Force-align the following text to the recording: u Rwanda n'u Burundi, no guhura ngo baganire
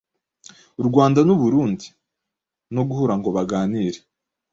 u 0.81 0.83
Rwanda 0.87 1.19
n'u 1.23 1.35
Burundi, 1.41 1.87
no 2.75 2.81
guhura 2.87 3.13
ngo 3.19 3.29
baganire 3.35 3.99